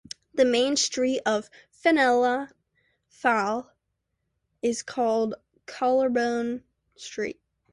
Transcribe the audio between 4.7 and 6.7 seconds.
called Colborne